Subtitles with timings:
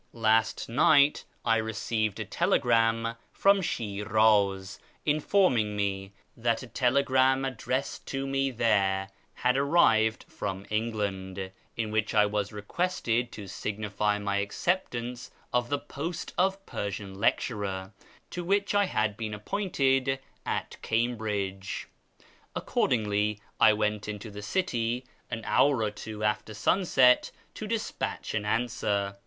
[0.13, 8.25] —Last night I received a telegram from Shi'raz informing me that a telegram addressed to
[8.25, 15.29] me there had arrived from England, in which I was requested to signify my acceptance
[15.53, 17.93] of the post of Persian Lecturer,
[18.31, 21.87] to which I had been appointed at Cambridge.
[22.55, 28.45] Accordingly, I went into the city an hour or two after sunrise to despatch an
[28.45, 29.15] answer.